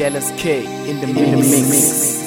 LSK 0.00 0.64
in 0.88 1.00
the, 1.00 1.08
in 1.08 1.14
the 1.14 1.36
mix. 1.36 2.19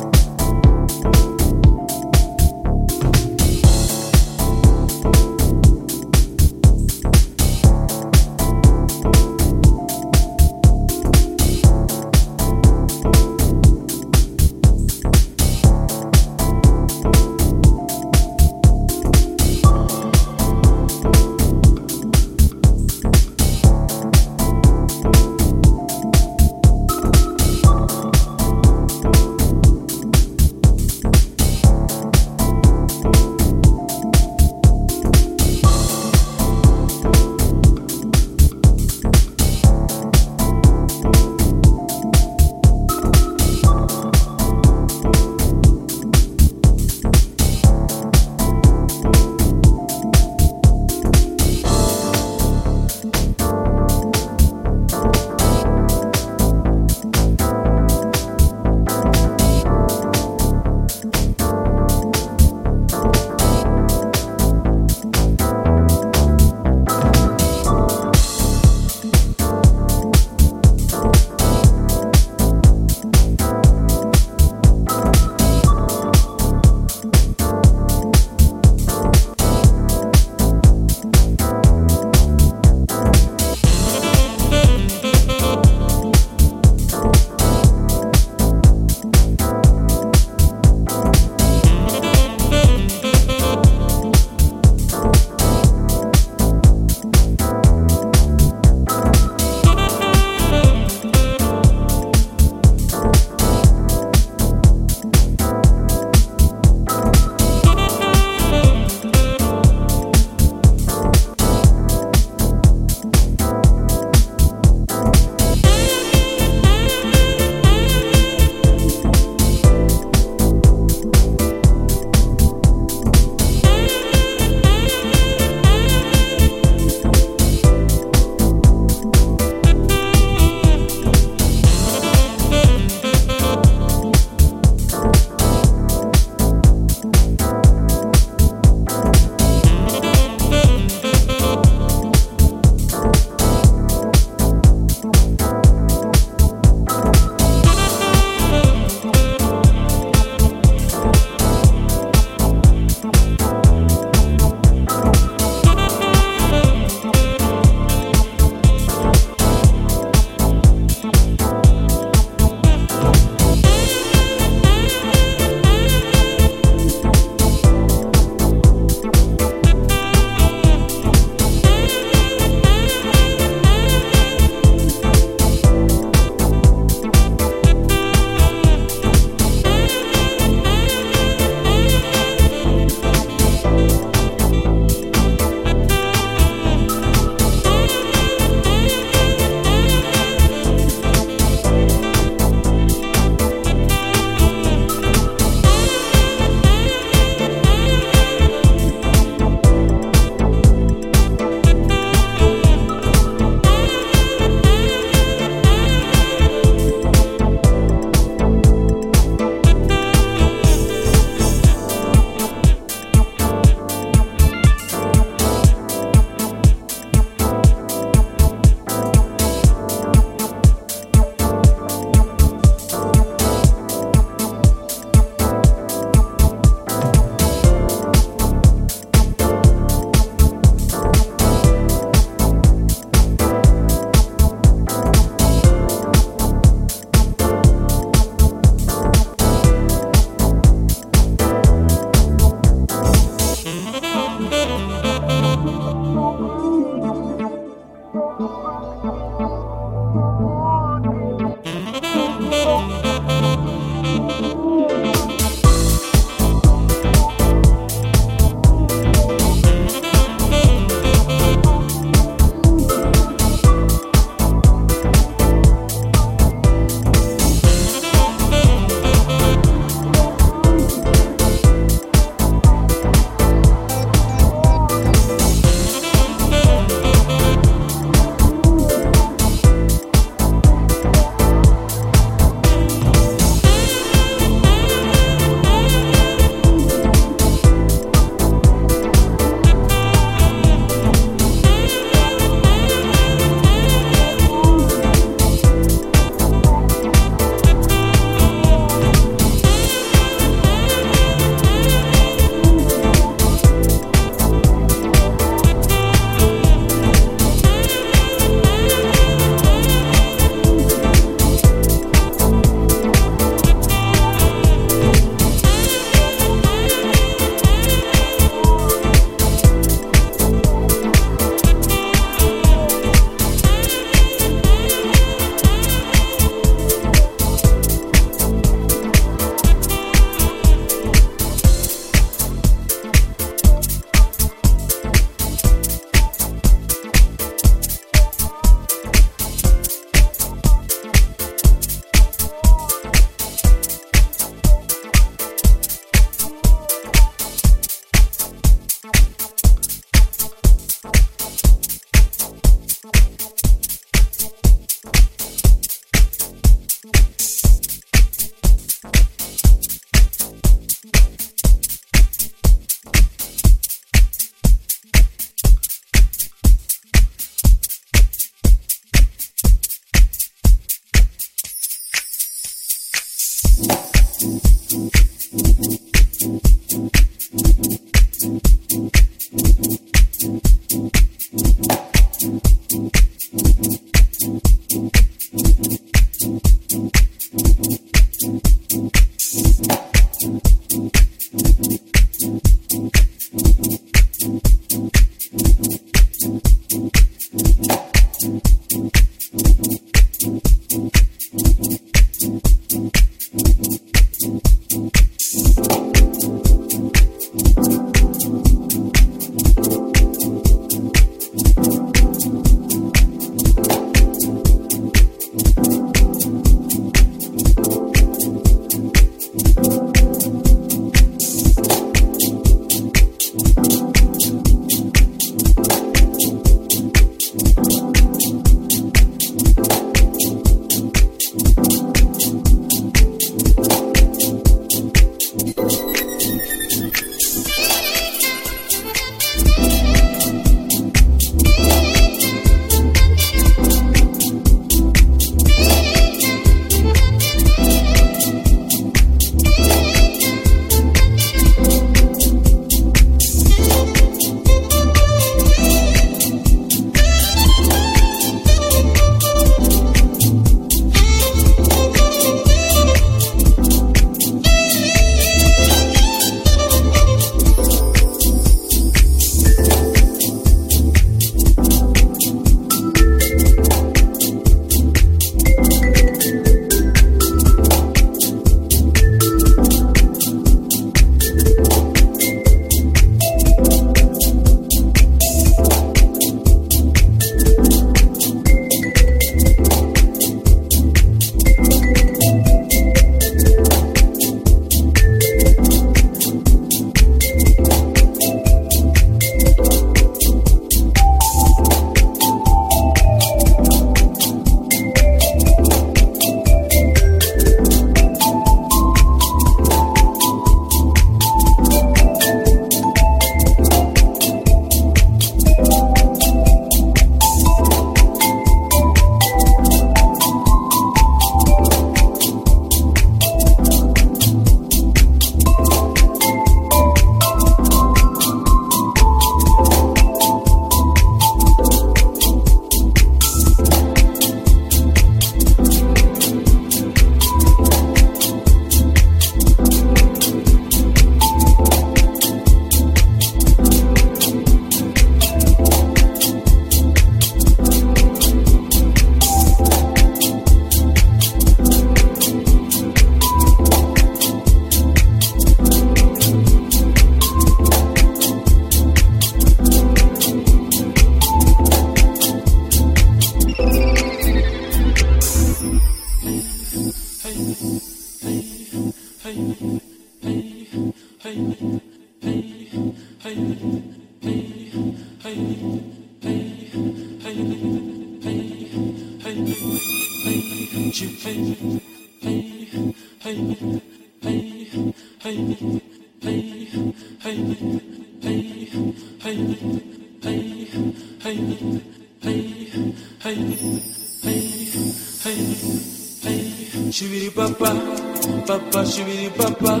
papa, 599.02 599.10
chibiri 599.10 599.50
papa, 599.58 600.00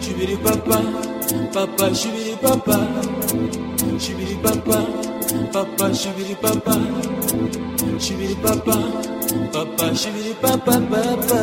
chibiri 0.00 0.36
papa, 0.44 0.78
papa, 1.52 1.86
chibiri 1.90 2.36
papa, 2.36 2.76
chibiri 3.98 4.36
papa, 4.42 4.78
papa, 5.52 5.86
chibiri 5.94 6.34
papa, 6.36 6.76
chibiri 7.98 8.34
papa, 8.42 8.76
papa, 9.52 9.86
chibiri 9.94 10.34
papa, 10.40 10.74
papa, 10.90 11.38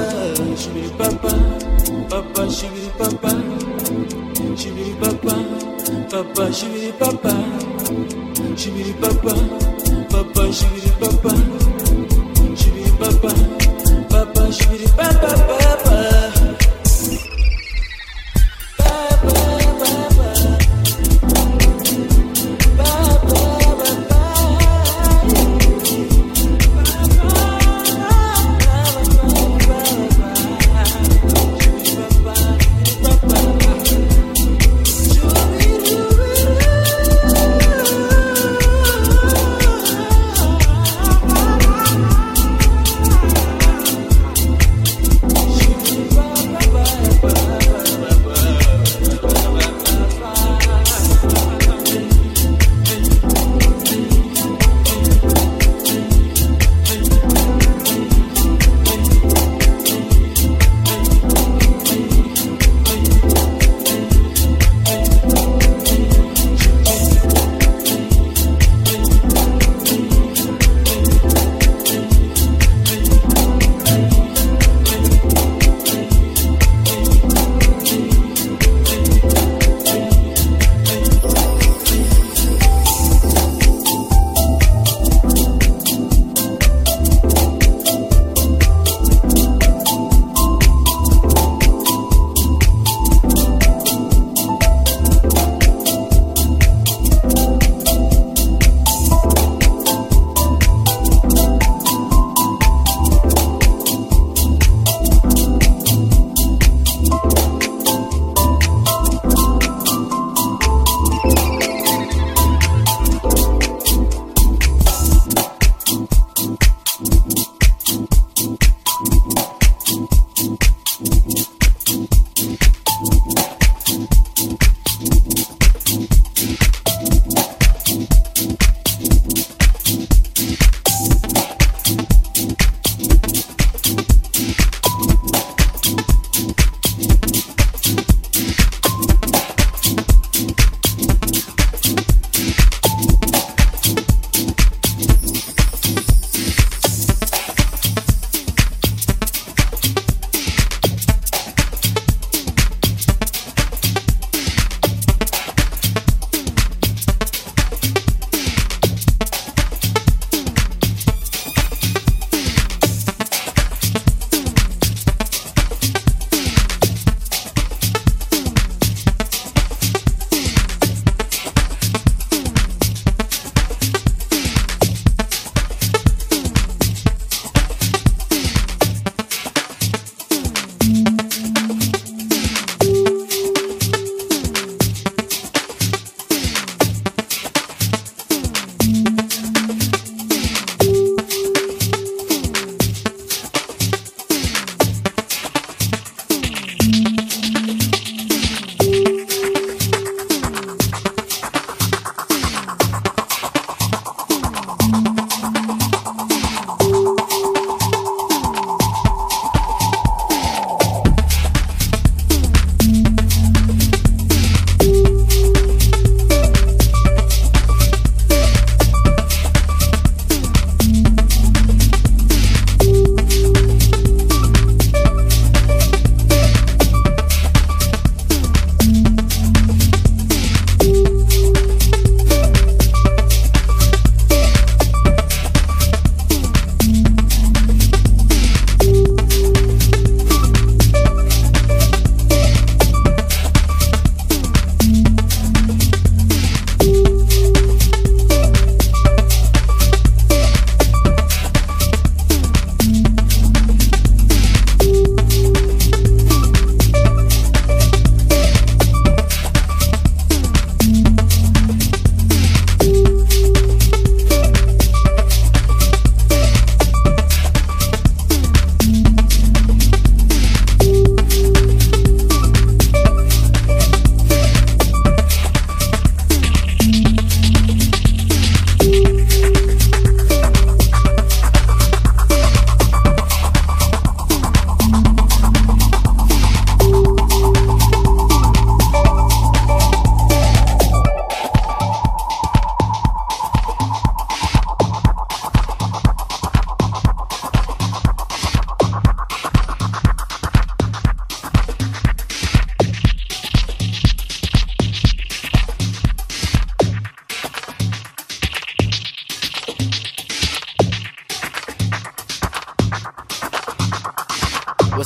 chibiri 0.55 0.89
papa, 0.97 1.33
papa, 2.09 2.43
chibiri 2.47 2.89
papa, 2.97 3.31
chibiri 4.55 4.93
papa, 5.01 5.35
papa, 6.11 6.43
chibiri 6.53 6.91
papa, 6.99 7.33
chibiri 8.55 8.93
papa. 9.01 9.64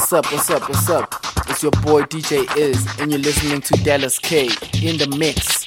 What's 0.09 0.25
up, 0.25 0.33
what's 0.33 0.49
up, 0.49 0.69
what's 0.69 0.89
up? 0.89 1.15
It's 1.51 1.61
your 1.61 1.71
boy 1.83 2.01
DJ 2.01 2.57
Is, 2.57 2.83
and 2.99 3.11
you're 3.11 3.21
listening 3.21 3.61
to 3.61 3.73
Dallas 3.83 4.17
K 4.17 4.45
in 4.81 4.97
the 4.97 5.15
mix. 5.19 5.58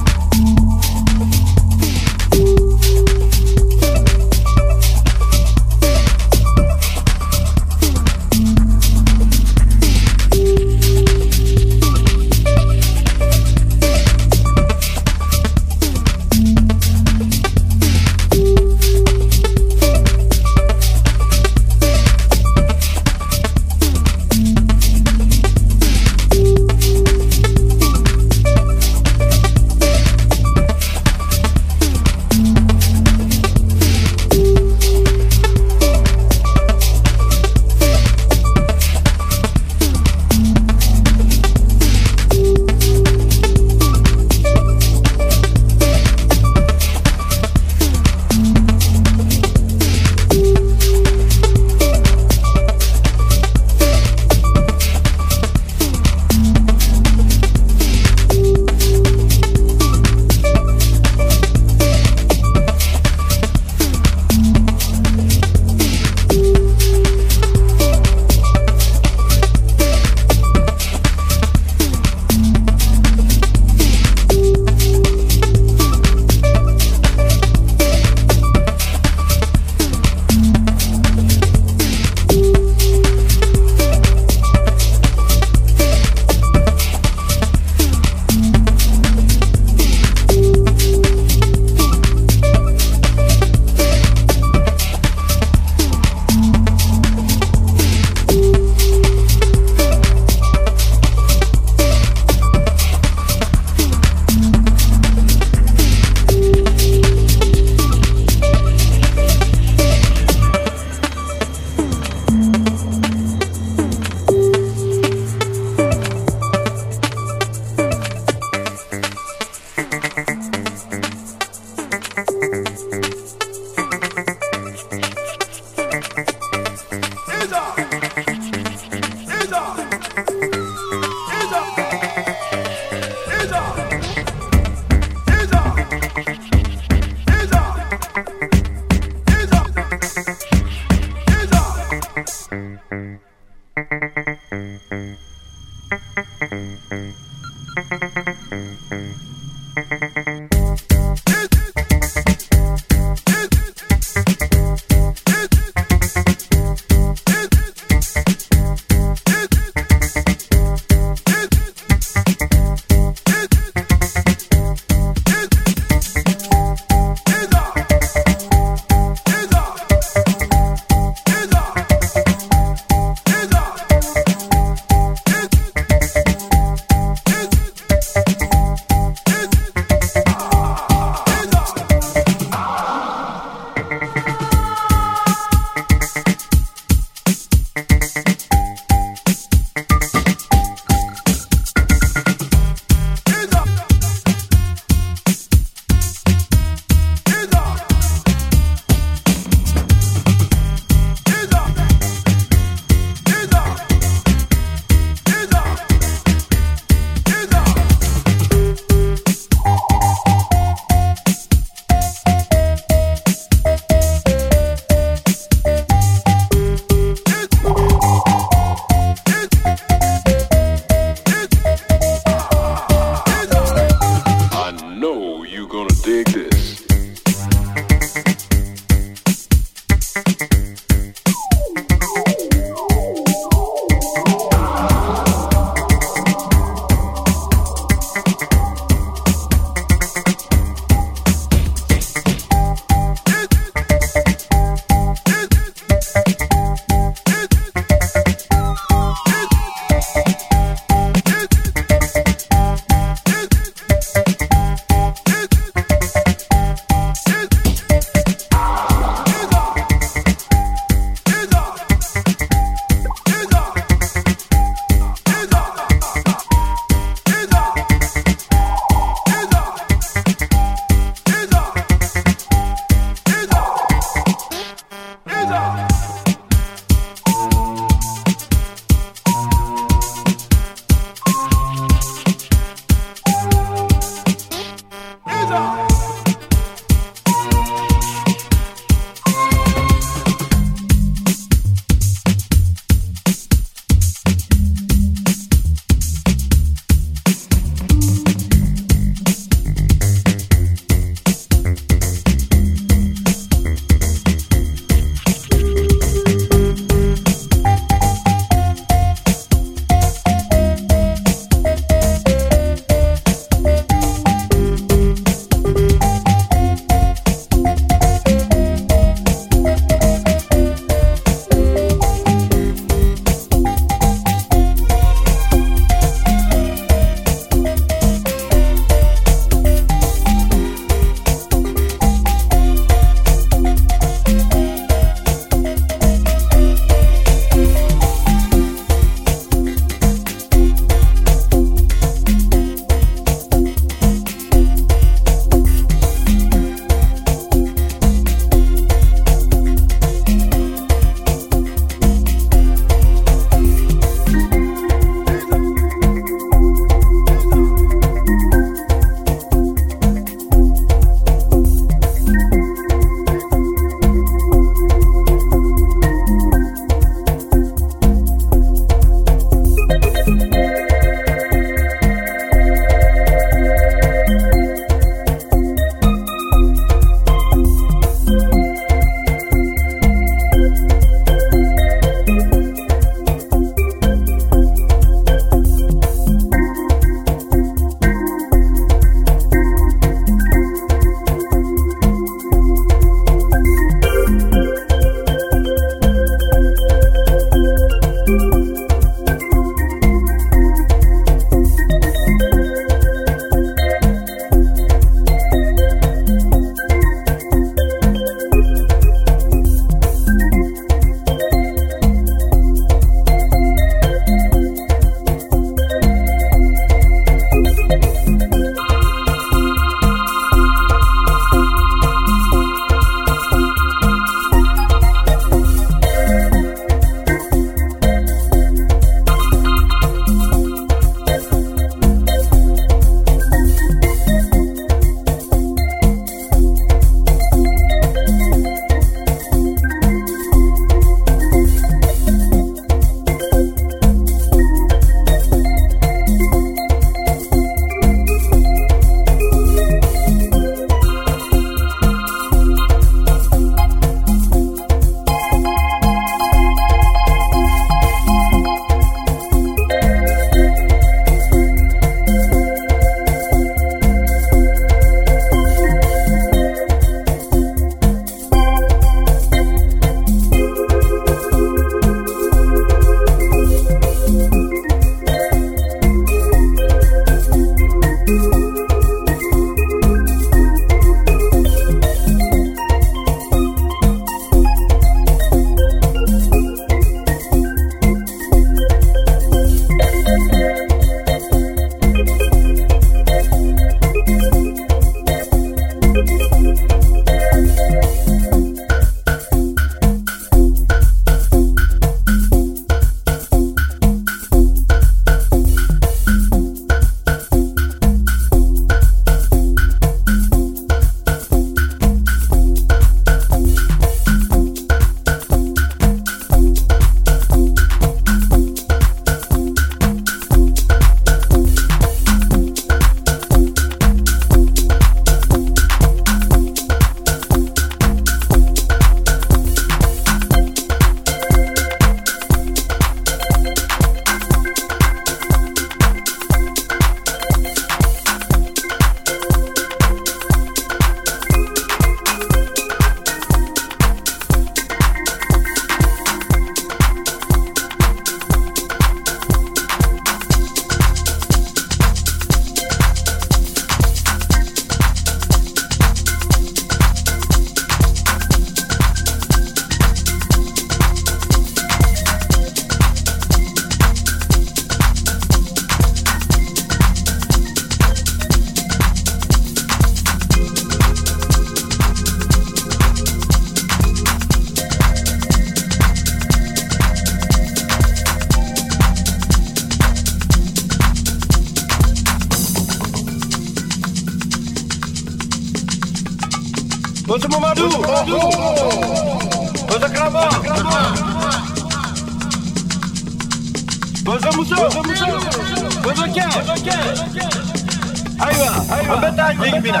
Bina 599.82 600.00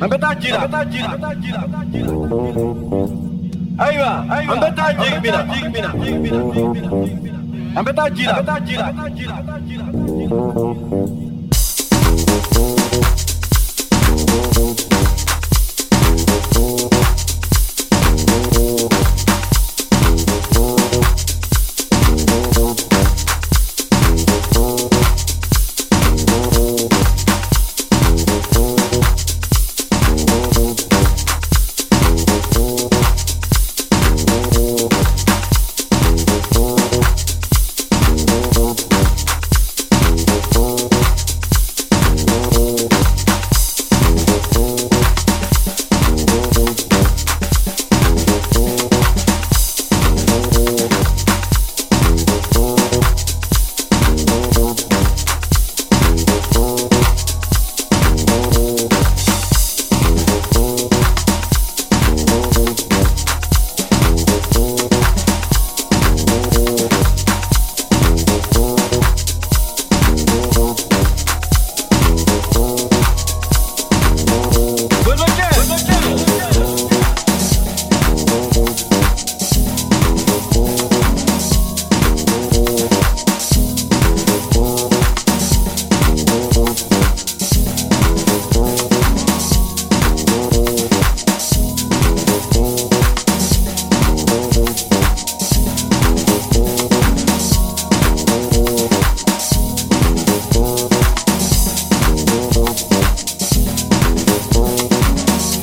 Ambeta 0.00 0.34
jira 0.34 0.68
Aywa 3.78 4.12
Ambeta 4.52 4.92
jig 4.92 5.16
bina 5.22 5.40
Ambeta 7.76 8.10
jira 8.10 8.42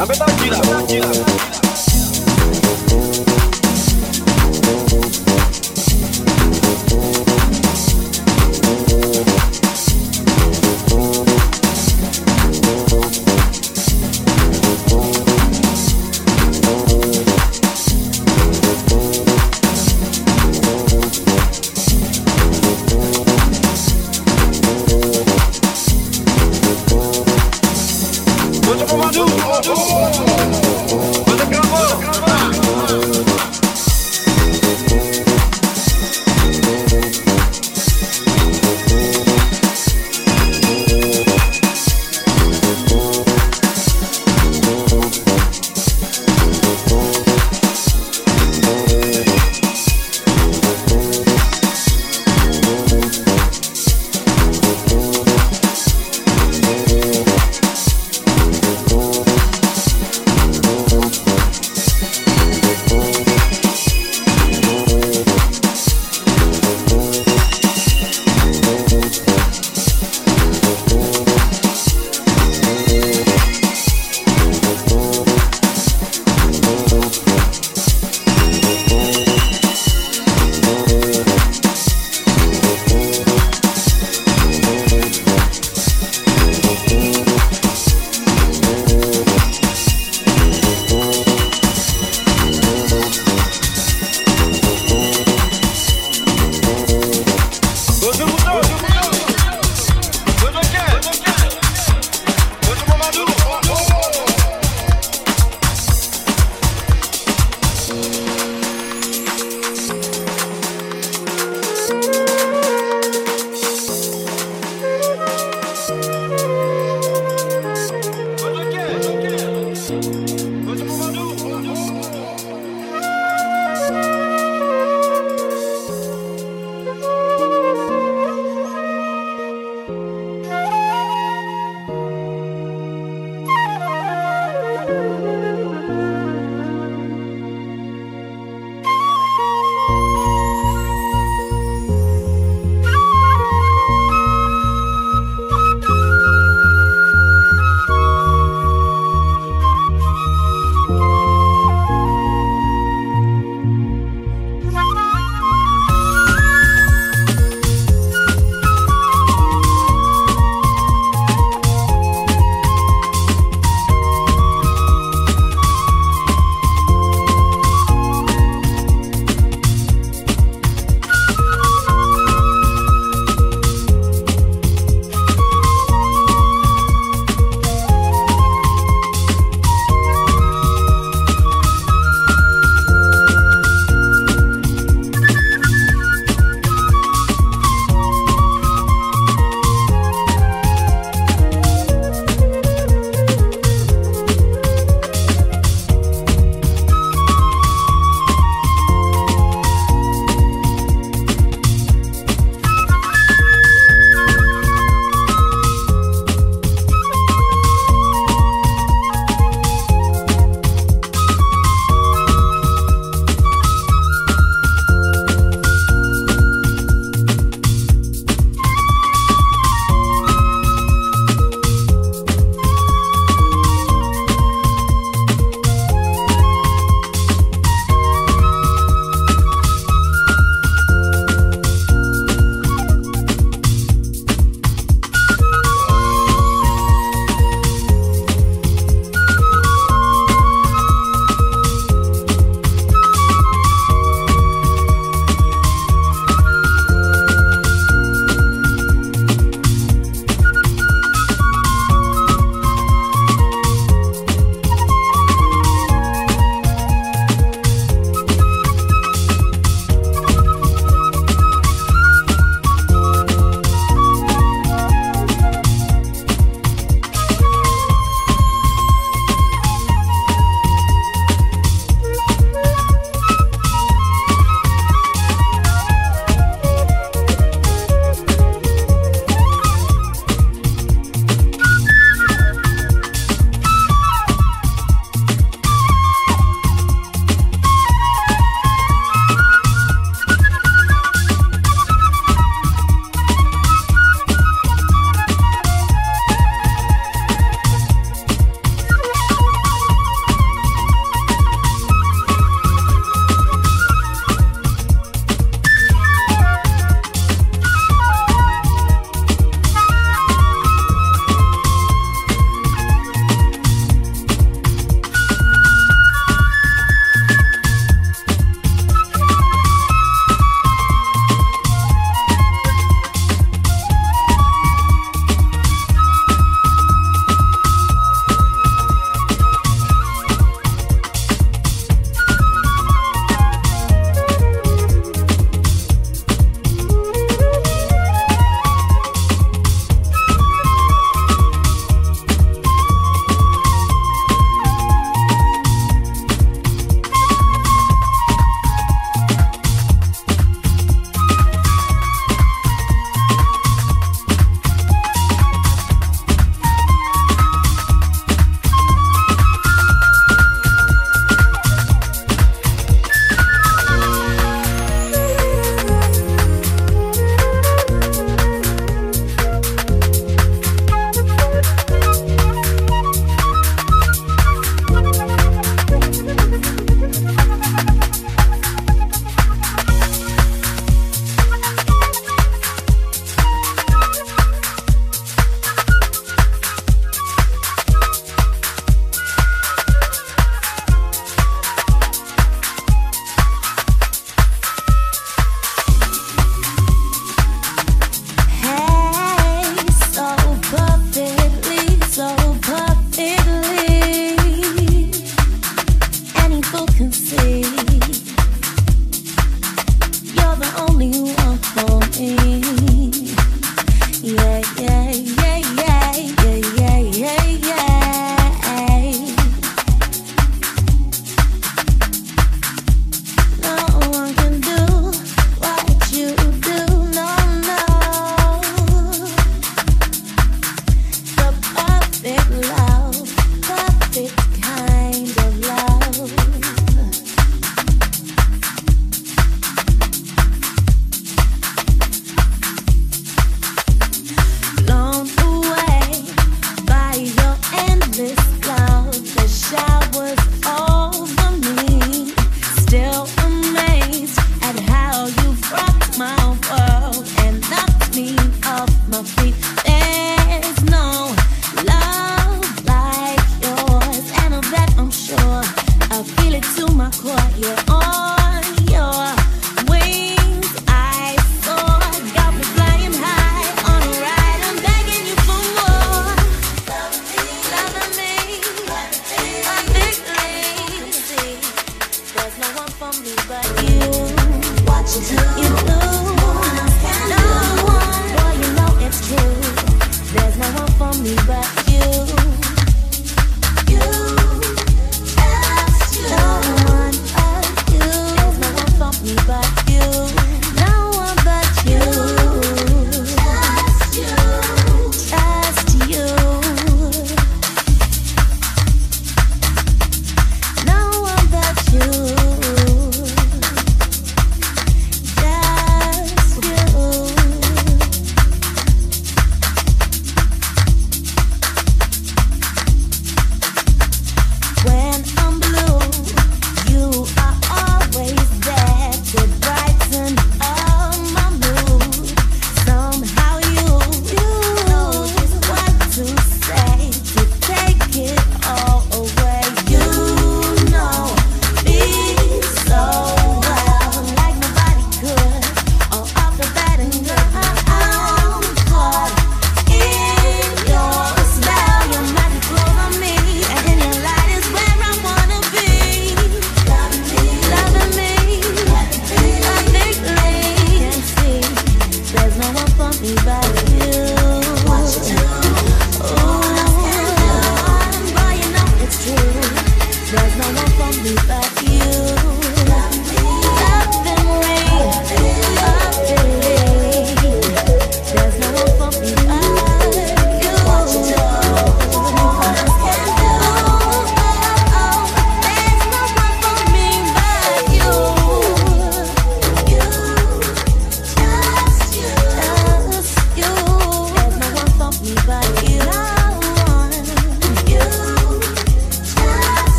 A 0.00 0.06
metal 0.06 0.26
killer, 0.38 0.58
metal 0.58 0.86
killer. 0.86 1.87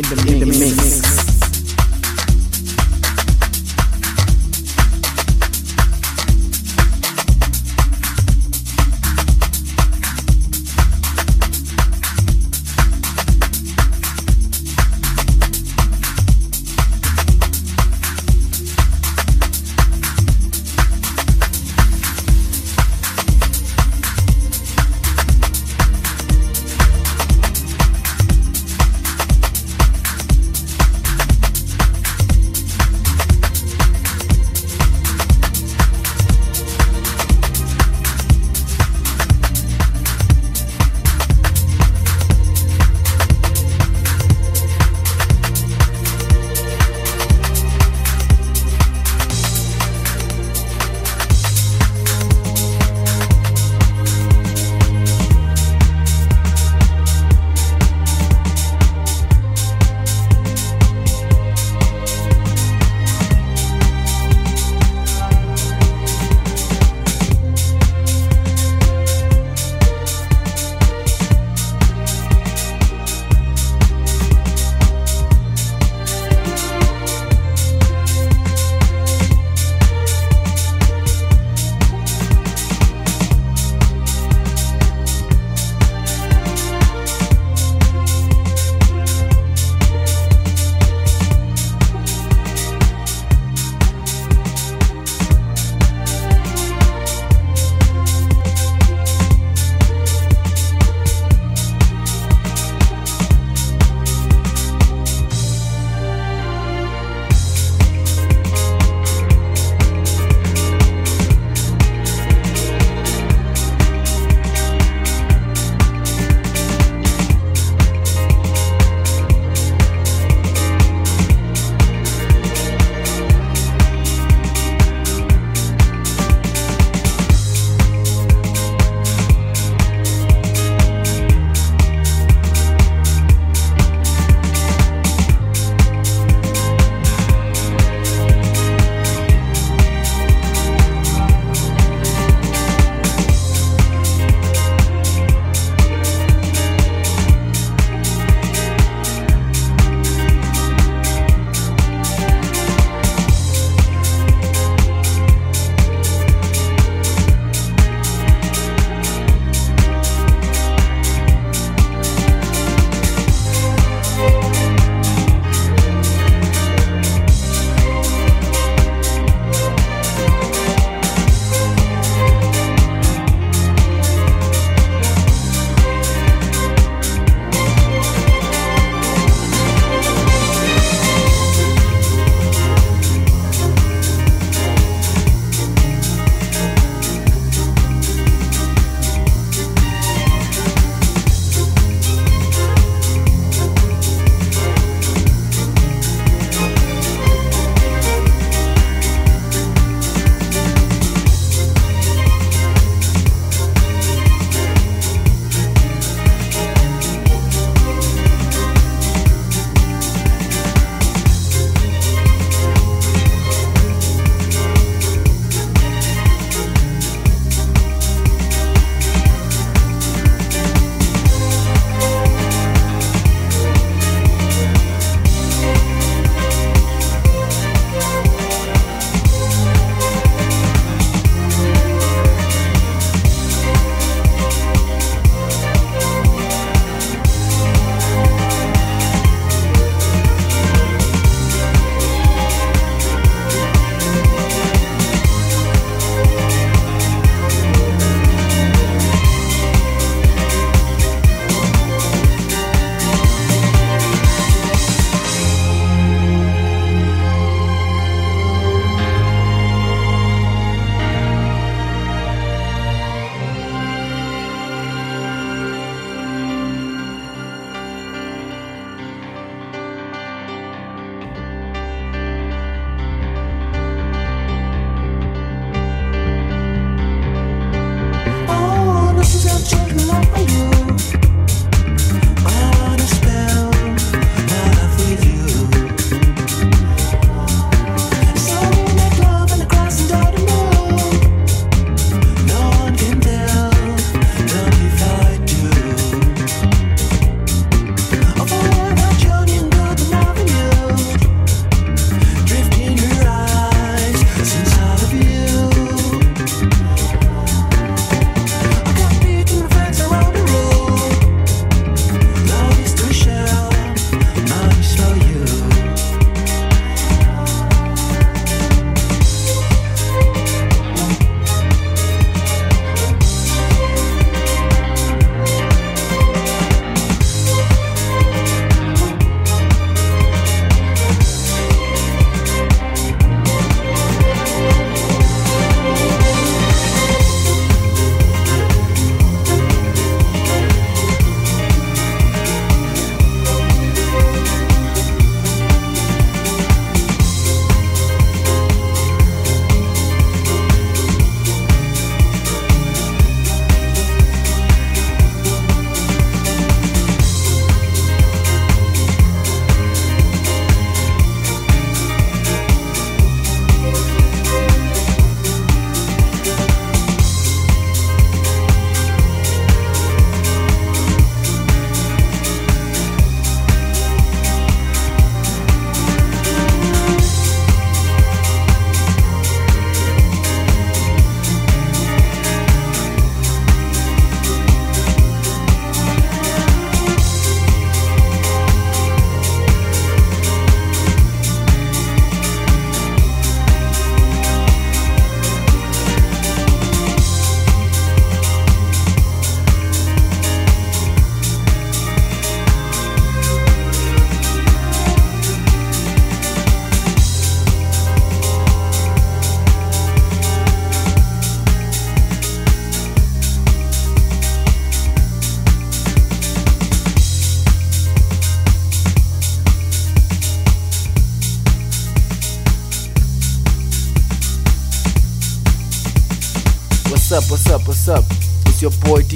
in 0.00 0.08
the 0.08 0.29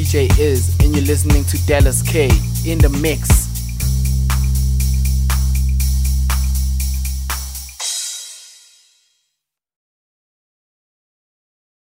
DJ 0.05 0.39
Is, 0.39 0.69
and 0.81 0.95
you're 0.95 1.07
listening 1.07 1.45
to 1.45 1.67
Dallas 1.67 2.03
K 2.03 2.29
in 2.67 2.77
the 2.77 2.91
mix. 3.01 3.44